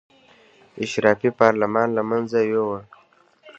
[0.83, 2.79] اشرافي پارلمان له منځه یې یووړ.